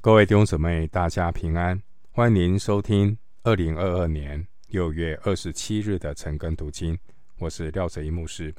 [0.00, 1.82] 各位弟兄姊妹，大家平安！
[2.12, 6.96] 欢迎您收听二零二二年六月二十七日的晨更读经。
[7.38, 8.54] 我是廖哲一牧师。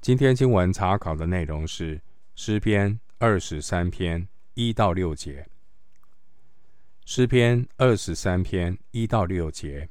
[0.00, 2.00] 今天经文查考的内容是
[2.36, 5.44] 诗篇二十三篇一到六节。
[7.04, 9.88] 诗篇二十三篇一到六节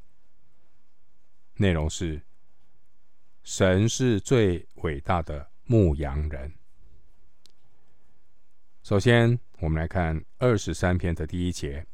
[1.57, 2.21] 内容是：
[3.43, 6.53] 神是最伟大的牧羊人。
[8.81, 11.85] 首先，我们来看二十三篇的第一节：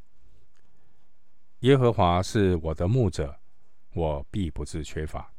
[1.58, 3.38] 耶和华是我的牧者，
[3.92, 5.30] 我必不致缺乏。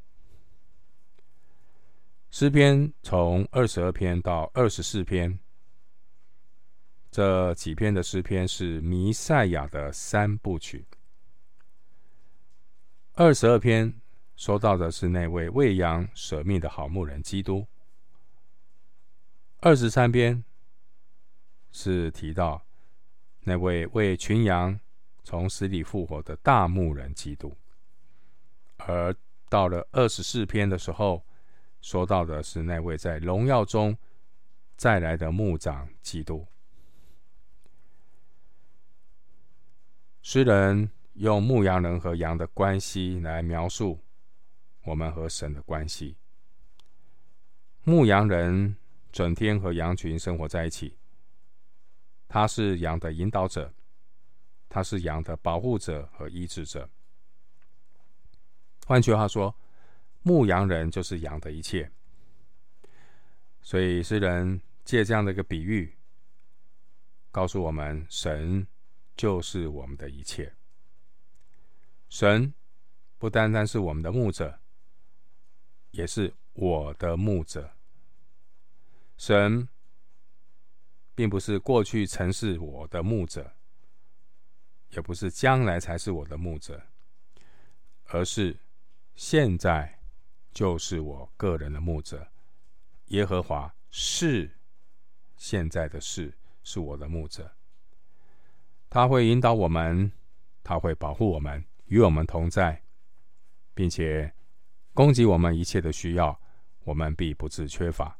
[2.29, 5.39] 诗篇从二十二篇到二十四篇，
[7.09, 10.85] 这几篇的诗篇是弥赛亚的三部曲。
[13.13, 13.91] 二十二篇
[14.35, 17.65] 说到的是那位为羊舍命的好牧人基督。
[19.61, 20.43] 二十三篇。
[21.71, 22.61] 是提到
[23.41, 24.79] 那位为群羊
[25.23, 27.55] 从死里复活的大牧人基督，
[28.77, 29.15] 而
[29.49, 31.23] 到了二十四篇的时候，
[31.81, 33.97] 说到的是那位在荣耀中
[34.75, 36.45] 再来的牧长基督。
[40.21, 43.99] 诗人用牧羊人和羊的关系来描述
[44.83, 46.15] 我们和神的关系。
[47.83, 48.75] 牧羊人
[49.11, 50.98] 整天和羊群生活在一起。
[52.29, 53.73] 他是羊的引导者，
[54.69, 56.87] 他是羊的保护者和医治者。
[58.85, 59.53] 换句话说，
[60.21, 61.91] 牧羊人就是羊的一切。
[63.63, 65.97] 所以诗人借这样的一个比喻，
[67.31, 68.67] 告诉我们，神
[69.17, 70.53] 就是我们的一切。
[72.09, 72.53] 神
[73.17, 74.59] 不单单是我们的牧者，
[75.89, 77.71] 也是我的牧者。
[79.17, 79.67] 神。
[81.19, 83.53] 并不是过去曾是我的牧者，
[84.91, 86.81] 也不是将来才是我的牧者，
[88.05, 88.57] 而是
[89.15, 89.99] 现在
[90.53, 92.25] 就是我个人的牧者。
[93.07, 94.49] 耶和华是
[95.35, 97.53] 现在的事，是我的牧者。
[98.89, 100.09] 他会引导我们，
[100.63, 102.81] 他会保护我们，与我们同在，
[103.73, 104.33] 并且
[104.93, 106.39] 供给我们一切的需要，
[106.85, 108.17] 我们必不致缺乏。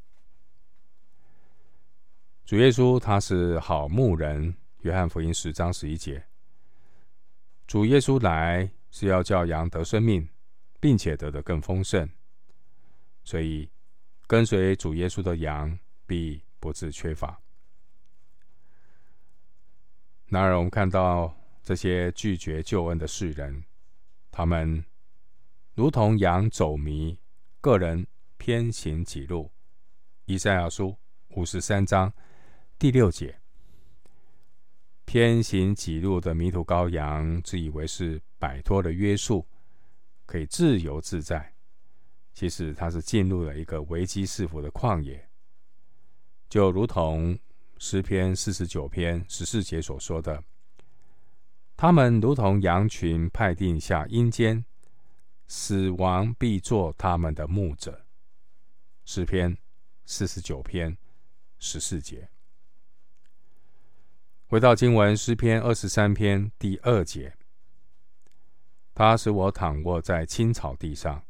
[2.49, 6.25] 主耶稣他是好牧人，约翰福音十章十一节。
[7.67, 10.27] 主耶稣来是要叫羊得生命，
[10.79, 12.09] 并且得的更丰盛。
[13.23, 13.69] 所以
[14.25, 15.77] 跟随主耶稣的羊
[16.07, 17.39] 必不致缺乏。
[20.25, 23.63] 然而，我们看到这些拒绝救恩的世人，
[24.31, 24.83] 他们
[25.75, 27.15] 如同羊走迷，
[27.61, 28.07] 个人
[28.39, 29.51] 偏行己路。
[30.25, 30.97] 以赛亚书
[31.35, 32.11] 五十三章。
[32.79, 33.37] 第六节，
[35.03, 39.45] 偏行己路的迷途羔羊，自以为是摆脱了约束，
[40.25, 41.53] 可以自由自在。
[42.33, 45.27] 其实他是进入了一个危机四伏的旷野，
[46.47, 47.37] 就如同
[47.77, 50.41] 诗篇四十九篇十四节所说的
[51.75, 54.63] ：“他们如同羊群派定下阴间，
[55.49, 58.05] 死亡必作他们的牧者。”
[59.03, 59.57] 诗篇
[60.05, 60.97] 四十九篇
[61.59, 62.29] 十四节。
[64.49, 67.37] 回到经文，诗篇二十三篇第二节，
[68.95, 71.23] 他使我躺卧在青草地上，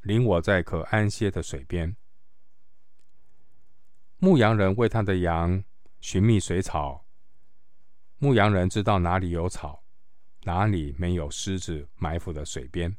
[0.00, 1.94] 领我在可安歇的水边。
[4.18, 5.62] 牧羊人为他的羊
[6.00, 7.04] 寻觅水草，
[8.18, 9.84] 牧羊人知道哪里有草，
[10.42, 12.96] 哪里没有狮子埋伏的水边，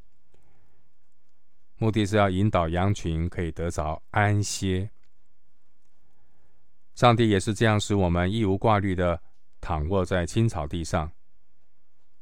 [1.75, 4.89] 目的是要引导羊群可以得着安歇。
[6.95, 9.21] 上帝也是这样使我们一无挂虑的。
[9.63, 11.09] 躺卧在青草地上，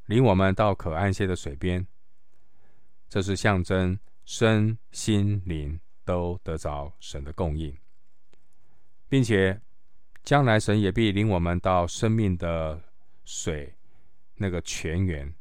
[0.06, 1.88] 领我们到可安歇的水边。
[3.10, 7.76] 这是象征身心灵都得着神的供应，
[9.10, 9.60] 并且
[10.24, 12.80] 将来神也必领我们到生命的
[13.26, 13.76] 水
[14.36, 15.34] 那个泉源。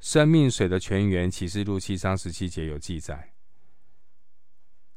[0.00, 3.34] 生命水的泉源，启示录七章十七节有记载，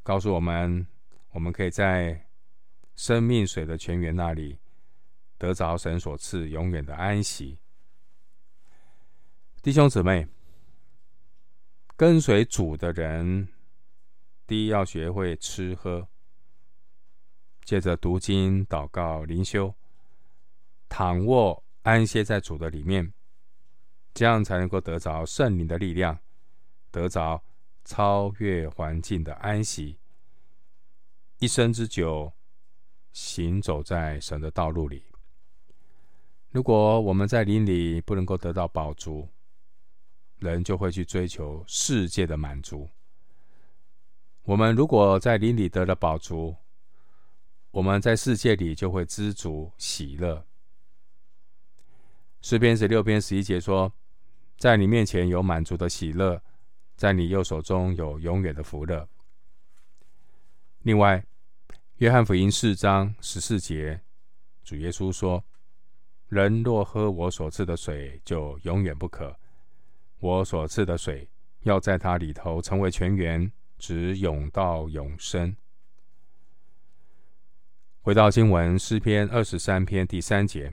[0.03, 0.87] 告诉我们，
[1.31, 2.27] 我们可以在
[2.95, 4.60] 生命水的泉源那里。
[5.41, 7.57] 得着神所赐永远的安息，
[9.63, 10.27] 弟兄姊妹，
[11.95, 13.47] 跟随主的人，
[14.45, 16.07] 第一要学会吃喝，
[17.63, 19.73] 接着读经、祷告、灵修，
[20.87, 23.11] 躺卧安歇在主的里面，
[24.13, 26.19] 这样才能够得着圣灵的力量，
[26.91, 27.43] 得着
[27.83, 29.97] 超越环境的安息，
[31.39, 32.31] 一生之久
[33.11, 35.10] 行走在神的道路里。
[36.51, 39.29] 如果我们在灵里不能够得到饱足，
[40.39, 42.89] 人就会去追求世界的满足。
[44.43, 46.57] 我们如果在灵里得了饱足，
[47.71, 50.45] 我们在世界里就会知足喜乐。
[52.41, 53.93] 诗篇十六篇十一节说
[54.57, 56.41] ：“在你面前有满足的喜乐，
[56.97, 59.07] 在你右手中有永远的福乐。”
[60.83, 61.23] 另外，
[61.97, 64.01] 约翰福音四章十四节，
[64.63, 65.45] 主耶稣说
[66.31, 69.35] ：“人若喝我所赐的水，就永远不渴。
[70.21, 71.27] 我所赐的水，
[71.63, 75.53] 要在他里头成为泉源，直涌到永生。”
[77.99, 80.71] 回到经文，诗篇二十三篇第三节。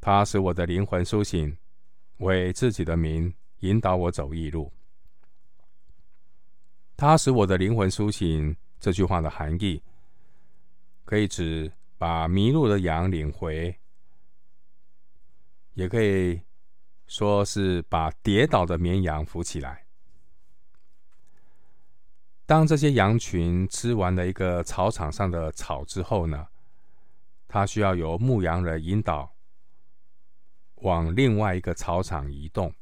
[0.00, 1.54] 他使我的灵魂苏醒，
[2.16, 4.72] 为自己的名引导我走义路。
[6.96, 9.82] 他使我的灵魂苏醒，这句话的含义，
[11.04, 13.78] 可以指把迷路的羊领回，
[15.74, 16.40] 也可以
[17.06, 19.84] 说是把跌倒的绵羊扶起来。
[22.46, 26.48] 当这些羊群吃完了一个草场上的草之后呢，
[27.46, 29.32] 它需要由牧羊人引导。
[30.78, 32.74] 往另外一个草场移动。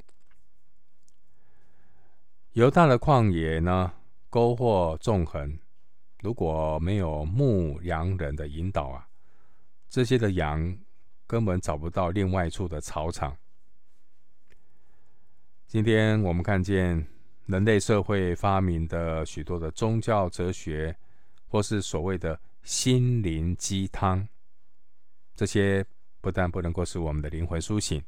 [2.54, 3.92] 犹大的旷野呢，
[4.28, 5.56] 沟壑纵横，
[6.18, 9.06] 如果没有牧羊人的引导啊，
[9.88, 10.76] 这些的羊
[11.32, 13.34] 根本找不到另外一处的草场。
[15.66, 17.06] 今天我们看见
[17.46, 20.94] 人类社会发明的许多的宗教哲学，
[21.48, 24.28] 或是所谓的心灵鸡汤，
[25.34, 25.82] 这些。
[26.20, 28.00] 不但不能够使我们的灵魂苏醒，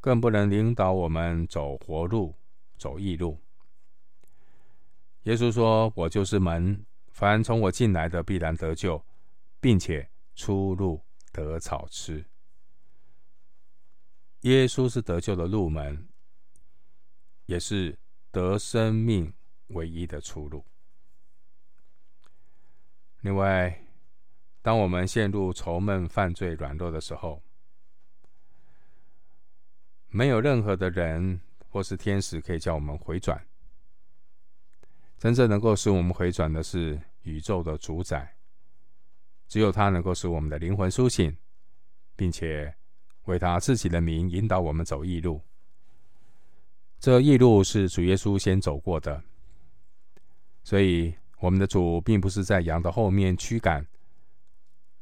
[0.00, 2.34] 更不能领导我们走活路、
[2.76, 3.38] 走异路。
[5.22, 9.00] 耶稣说：“我就是门，凡从我进来的必然得救，
[9.60, 11.00] 并且出入
[11.32, 12.24] 得草吃。”
[14.42, 16.08] 耶稣是得救的入门，
[17.46, 17.98] 也是
[18.30, 19.32] 得生命
[19.68, 20.64] 唯一的出路。
[23.20, 23.84] 另外，
[24.60, 27.40] 当我们陷入愁闷、犯罪、软弱的时候，
[30.08, 33.46] 没有任何的人或是天使可以叫我们回转。
[35.18, 38.36] 真正能够使我们回转的是宇宙的主宰，
[39.52, 41.36] 只有他能够使我们的灵魂苏醒，
[42.16, 42.74] 并且
[43.24, 45.42] 为他自己的名引导我们走义路。
[46.98, 49.22] 这义路是主耶稣先走过的，
[50.64, 53.86] 所以我们的主并不是在羊的后面驱赶。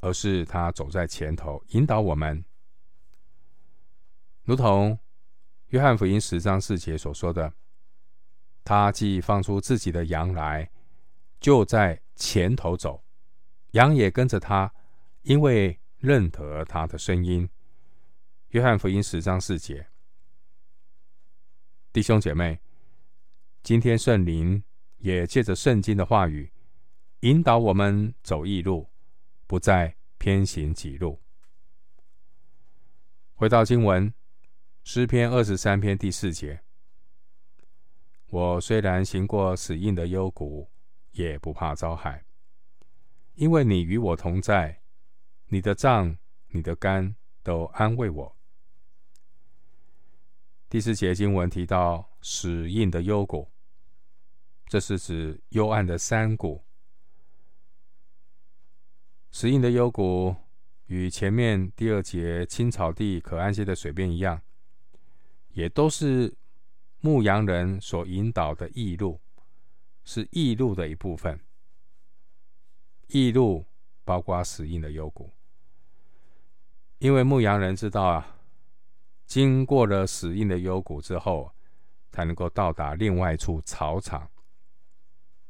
[0.01, 2.45] 而是他走在前头，引导我们，
[4.43, 4.99] 如同
[5.69, 7.53] 约翰福音十章四节所说的
[8.65, 10.69] ：“他既放出自己的羊来，
[11.39, 13.01] 就在前头走，
[13.73, 14.73] 羊也跟着他，
[15.23, 17.49] 因为认得他的声音。”
[18.51, 19.89] 约翰福音十章四节，
[21.93, 22.61] 弟兄姐妹，
[23.63, 24.63] 今天圣灵
[24.99, 26.53] 也借着圣经的话语，
[27.21, 28.89] 引导我们走义路。
[29.47, 31.21] 不再偏行己路。
[33.35, 34.15] 回到经文，
[34.85, 36.63] 诗篇二十三篇第四节：
[38.29, 40.71] 我虽然行过死荫的幽谷，
[41.11, 42.25] 也不怕遭害，
[43.35, 44.81] 因为你与我同在，
[45.47, 46.19] 你的杖、
[46.49, 48.37] 你的竿都安慰我。
[50.69, 53.51] 第四节经文提到死印的幽谷，
[54.67, 56.65] 这是指幽暗的山谷。
[59.33, 60.37] 死印的幽谷，
[60.87, 64.43] 与前面第二节青草地可安歇的水边一样，
[65.49, 66.37] 也都是
[67.01, 69.21] 牧羊人所引导的义路，
[70.05, 71.41] 是义路的一部分。
[73.13, 73.65] 异路
[74.05, 75.33] 包括死荫的幽谷，
[76.99, 78.37] 因为牧羊人知道啊，
[79.27, 81.53] 经过了死荫的幽谷之后，
[82.11, 84.31] 才能够到达另外一处草场，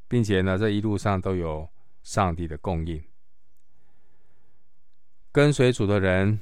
[0.09, 1.69] 并且呢，这一路上都有
[2.03, 3.03] 上帝的供应。
[5.33, 6.41] 跟随主的人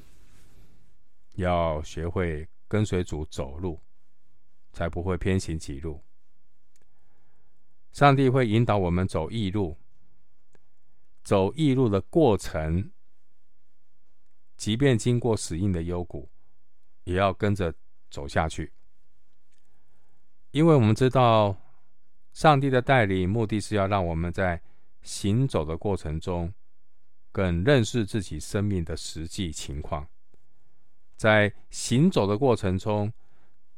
[1.34, 3.80] 要学会跟随主走路，
[4.72, 6.02] 才不会偏行己路。
[7.92, 9.76] 上帝会引导我们走异路，
[11.28, 12.90] 走异路的过程，
[14.56, 16.30] 即便经过死硬的幽谷，
[17.04, 17.75] 也要跟着
[18.11, 18.73] 走下去。
[20.52, 21.54] 因为我们知道，
[22.32, 24.62] 上帝的带领目的是要让我们在
[25.02, 26.50] 行走的过程中。
[27.30, 30.08] 更认识自己生命的实际情况，
[31.14, 33.12] 在行走的过程中，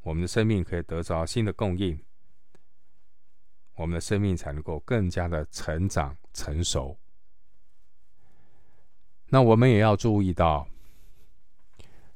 [0.02, 2.00] 我们的生命可以得着新的供应，
[3.74, 6.96] 我们的生命才能够更加的成长成熟。
[9.30, 10.68] 那我们也要注意到，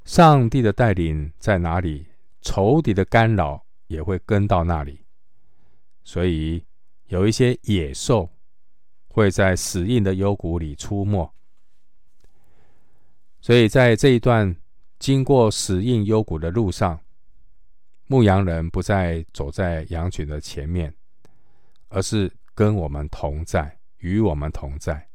[0.04, 2.06] 上帝的带领在哪里，
[2.42, 5.00] 仇敌的干扰也会跟到那里。
[6.02, 6.62] 所以
[7.06, 8.28] 有一些野兽
[9.09, 11.33] 会在死荫的幽谷里出没。
[13.40, 14.54] 所以在这一段
[14.99, 16.99] 经过死荫幽谷的路上，
[18.06, 20.92] 牧羊人不再走在羊群的前面，
[21.88, 25.09] 而是跟我们同在，与我们同在，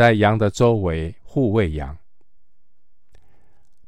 [0.00, 1.94] 在羊的周围护卫羊。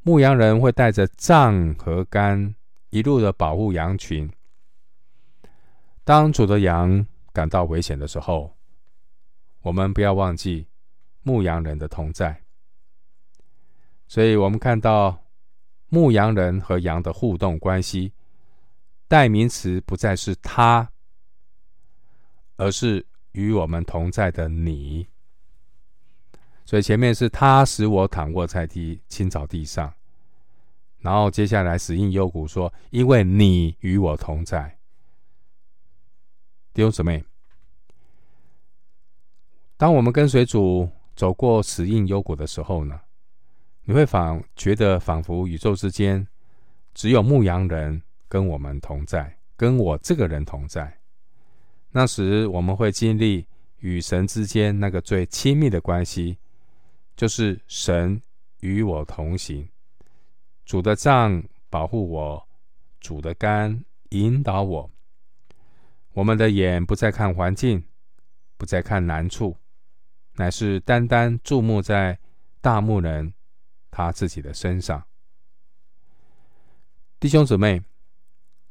[0.03, 2.55] 牧羊人会带着杖和竿，
[2.91, 4.31] 一路的保护羊群。
[6.05, 8.55] 当主的羊感到危险的时候，
[9.63, 10.67] 我们不要忘记
[11.23, 12.43] 牧羊人的同在。
[14.07, 15.19] 所以，我们看到
[15.89, 18.13] 牧羊人和羊的互动关系，
[19.09, 20.93] 代名词不再是他，
[22.59, 25.07] 而是与我们同在的你。
[26.65, 29.93] 所以，前面是他使我躺卧在地青草地上，
[31.01, 34.79] 然后接下来死荫幽谷说：“因为你与我同在。”
[36.73, 37.23] 弟兄姊妹，
[39.77, 42.99] 当我们跟随主走过死荫幽谷的时候呢，
[43.85, 46.27] 你会仿觉得仿佛宇宙之间
[46.95, 50.99] 只有牧羊人跟我们同在，跟我这个人同在。
[51.91, 53.47] 那时我们会经历
[53.81, 56.39] 与神之间那个最亲密的关系，
[57.17, 58.21] 就是神
[58.61, 59.69] 与我同行，
[60.65, 62.49] 主的杖保护我，
[63.01, 64.91] 主的竿引导我。
[66.13, 67.85] 我们的眼不再看环境，
[68.57, 69.57] 不再看难处，
[70.35, 72.19] 乃是单单注目在
[72.61, 73.33] 大牧人。
[73.95, 75.05] 他自己的身上，
[77.21, 77.83] 弟兄姊妹，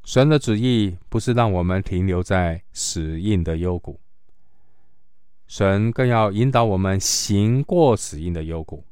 [0.03, 4.01] 神的旨意不是让我们停留在死硬的幽谷，
[5.51, 8.85] 神更要引导我们行过死荫的幽谷，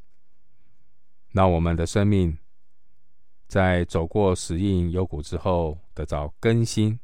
[1.32, 2.38] 让我们的生命
[3.48, 7.00] 在走过死荫幽谷之后得到更新。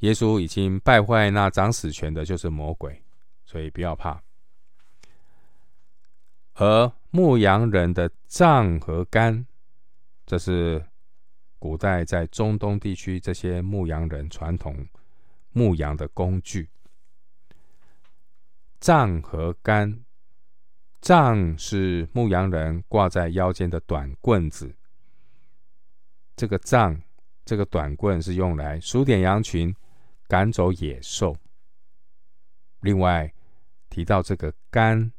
[0.00, 3.00] 耶稣已经败坏那掌死权的，就是魔鬼，
[3.44, 4.20] 所以不要怕。
[6.54, 9.46] 而牧羊人的杖和竿，
[10.26, 10.84] 这是
[11.60, 14.84] 古代在中东地区这些牧羊人传统
[15.52, 16.68] 牧羊的工具。
[18.80, 20.04] 杖和杆，
[21.00, 24.74] 杖是牧羊人挂在腰间的短棍子。
[26.36, 27.00] 这个杖，
[27.44, 29.74] 这个短棍是用来数点羊群，
[30.26, 31.36] 赶走野兽。
[32.80, 33.32] 另外
[33.88, 35.12] 提到这个杆。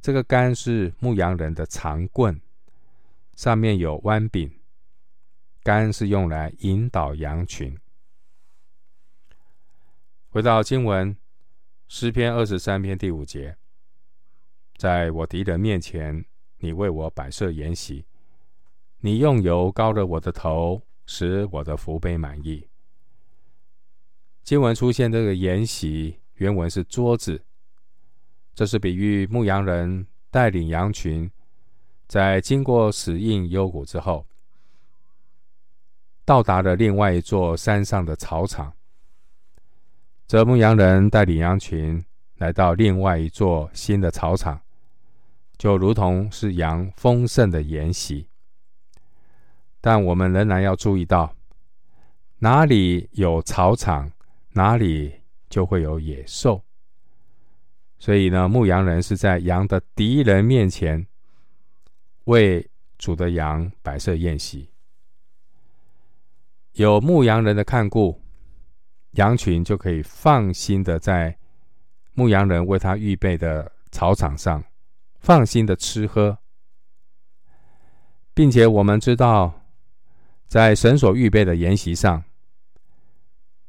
[0.00, 2.38] 这个杆是牧羊人的长棍，
[3.36, 4.54] 上面有弯柄。
[5.62, 7.74] 杆是用来引导羊群。
[10.28, 11.16] 回到经文，
[11.86, 13.56] 诗篇二十三篇第五节，
[14.76, 16.24] 在我敌人面前，
[16.58, 18.04] 你为我摆设筵席，
[19.00, 22.66] 你用油膏了我的头，使我的福杯满意。
[24.42, 27.42] 经文出现这个筵席，原文是桌子。
[28.54, 31.30] 这是比喻牧羊人带领羊群，
[32.06, 34.26] 在经过死荫幽谷之后，
[36.24, 38.74] 到达了另外一座山上的草场。
[40.26, 42.04] 则牧羊人带领羊群
[42.38, 44.60] 来到另外一座新的草场，
[45.56, 48.26] 就如同是羊丰盛的筵席。
[49.80, 51.34] 但我们仍然要注意到，
[52.38, 54.10] 哪里有草场，
[54.52, 56.62] 哪里就会有野兽。
[57.98, 61.06] 所以呢，牧羊人是在羊的敌人面前
[62.24, 62.66] 为
[62.96, 64.70] 主的羊摆设宴席，
[66.72, 68.20] 有牧羊人的看顾，
[69.14, 71.36] 羊群就可以放心的在
[72.12, 74.62] 牧羊人为他预备的草场上
[75.18, 76.38] 放心的吃喝，
[78.32, 79.62] 并且我们知道，
[80.46, 82.24] 在神所预备的筵席上，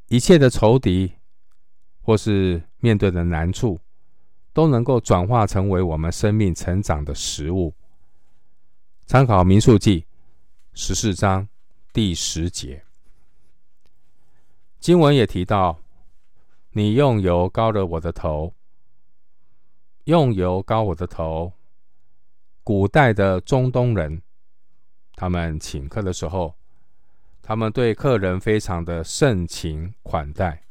[0.08, 1.14] 一切的仇敌
[2.02, 3.80] 或是面对的难处。
[4.56, 7.75] 都能够转化成为我们生命成长的食物。
[9.06, 10.06] 参考民数记
[10.72, 11.46] 十四章
[11.92, 12.85] 第十节，
[14.86, 15.80] 经文也提到
[16.74, 18.54] ：“你用油膏了我的头，
[20.04, 21.54] 用油膏我的头。”
[22.63, 24.22] 古代的中东人，
[25.15, 26.54] 他们请客的时候，
[27.42, 30.62] 他们对客人非常的盛情款待，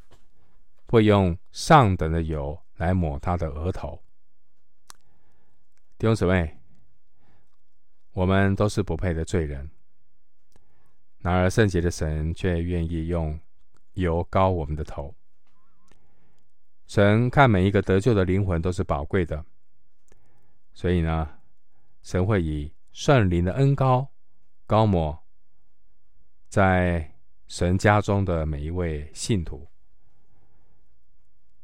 [0.86, 2.56] 会用上等的油。
[2.76, 4.00] 来抹他的额头，
[5.98, 6.56] 弟兄姊妹，
[8.12, 9.68] 我们都是不配的罪人，
[11.18, 13.40] 然而圣洁的神却愿意用
[13.94, 15.14] 油膏我们的头。
[16.86, 19.44] 神看每一个得救的灵魂都是宝贵的，
[20.72, 21.38] 所以呢，
[22.02, 24.08] 神会以圣灵的恩高
[24.66, 25.18] 高抹
[26.48, 27.14] 在
[27.48, 29.66] 神家中的每一位信徒。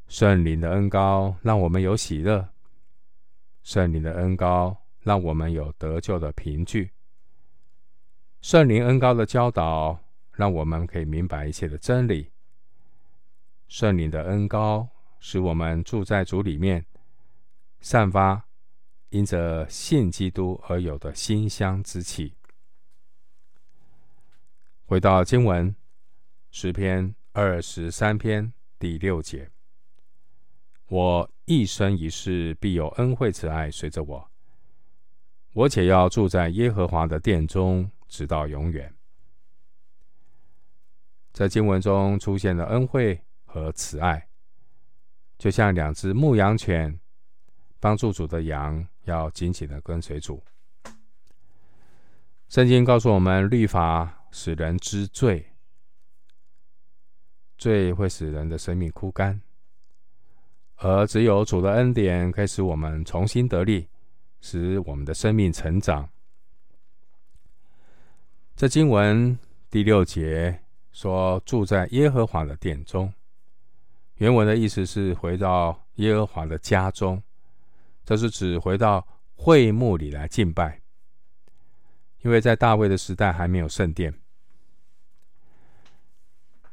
[0.07, 2.49] 圣灵的恩高让我们有喜乐，
[3.63, 6.91] 圣灵的恩高让我们有得救的凭据。
[8.41, 9.99] 圣灵恩高的教导
[10.33, 12.31] 让我们可以明白一切的真理。
[13.67, 16.85] 圣灵的恩膏使我们住在主里面，
[17.79, 18.45] 散发
[19.09, 22.35] 因着信基督而有的馨香之气。
[24.85, 25.73] 回到经文，
[26.51, 29.49] 诗篇二十三篇第六节。
[30.87, 34.29] 我一生一世必有恩惠慈爱随着我，
[35.53, 38.93] 我且要住在耶和华的殿中，直到永远。
[41.33, 44.27] 在经文中出现的恩惠和慈爱，
[45.37, 46.99] 就像两只牧羊犬，
[47.79, 50.43] 帮助主的羊要紧紧的跟随主。
[52.49, 55.53] 圣经告诉我们，律法使人知罪，
[57.57, 59.41] 罪会使人的生命枯干。
[60.75, 63.87] 而只有主的恩典可以使我们重新得力，
[64.41, 66.09] 使我们的生命成长。
[68.55, 69.37] 这经文
[69.69, 70.61] 第六节
[71.01, 73.11] 说：“住在耶和华的殿中。”
[74.17, 77.23] 原文的意思是回到耶和华的家中，
[78.05, 80.79] 这是指回到会幕里来敬拜。
[82.21, 84.13] 因为在大卫的时代还没有圣殿。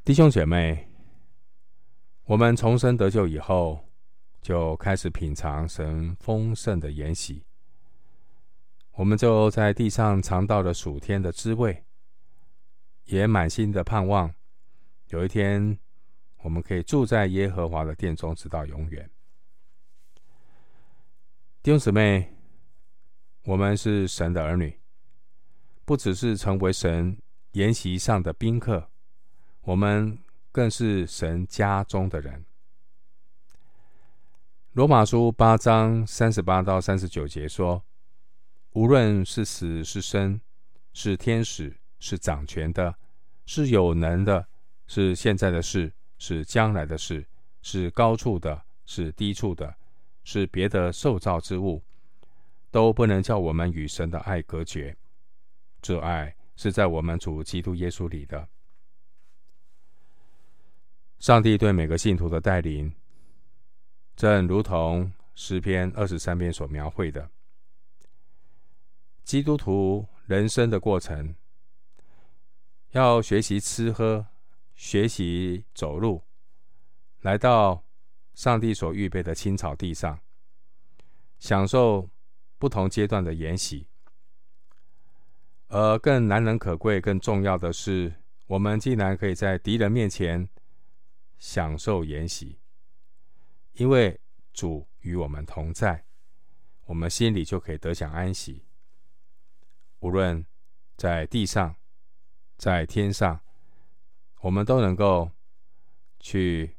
[0.05, 0.91] 弟兄姐妹，
[2.25, 3.83] 我们重生得救以后，
[4.43, 7.43] 就开始品尝神丰盛的筵席，
[8.93, 11.83] 我们就在地上尝到了属天的滋味，
[13.09, 14.33] 也满心的盼望，
[15.09, 15.79] 有一天
[16.43, 19.11] 我们可以住在耶和华的殿中，直到永远。
[21.63, 22.37] 弟兄姊妹，
[23.45, 24.79] 我们是神的儿女，
[25.87, 27.17] 不只是成为神
[27.53, 28.91] 筵席上的宾客，
[29.63, 30.19] 我们
[30.53, 32.45] 更是神家中的人。
[34.73, 37.83] 罗马书八章三十八到三十九节说
[38.73, 40.41] ：“无论是死是生，
[40.93, 42.95] 是天使，是掌权的，
[43.47, 44.47] 是有能的，
[44.87, 47.27] 是现在的事，是将来的事，
[47.63, 49.75] 是高处的，是低处的，
[50.25, 51.83] 是别的受造之物，
[52.71, 54.97] 都不能叫我们与神的爱隔绝。
[55.81, 58.49] 这爱是在我们主基督耶稣里的。
[61.19, 62.93] 上帝对每个信徒的带领。”
[64.19, 67.31] 正如同诗篇二十三篇所描绘的，
[69.23, 71.33] 基督徒人生的过程，
[72.93, 74.27] 要学习吃喝，
[74.75, 76.23] 学习走路，
[77.21, 77.85] 来到
[78.35, 80.19] 上帝所预备的青草地上，
[81.39, 82.09] 享受
[82.59, 83.87] 不同阶段的筵席。
[85.69, 88.15] 而更难能可贵、更重要的是，
[88.47, 90.49] 我们竟然可以在敌人面前
[91.39, 92.59] 享受筵席。
[93.75, 94.19] 因为
[94.55, 96.05] 主与我们同在，
[96.87, 98.65] 我们心里就可以得享安息。
[100.01, 100.47] 无论
[100.97, 101.77] 在地上，
[102.59, 103.41] 在天上，
[104.41, 105.31] 我们都能够
[106.19, 106.77] 去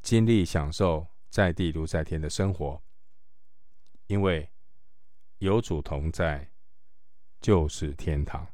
[0.00, 2.80] 经历享受在地如在天的生活。
[4.06, 4.48] 因为
[5.38, 6.48] 有主同在，
[7.40, 8.46] 就是天堂。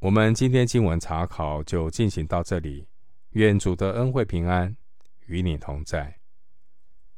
[0.00, 2.88] 我们今天经文查考就进行到这里，
[3.30, 4.76] 愿主的恩惠平安
[5.26, 6.18] 与你同在。